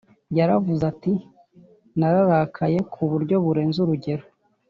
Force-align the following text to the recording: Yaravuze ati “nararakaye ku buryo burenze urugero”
Yaravuze 0.37 0.83
ati 0.91 1.13
“nararakaye 1.99 2.79
ku 2.91 3.01
buryo 3.11 3.35
burenze 3.45 3.77
urugero” 3.81 4.25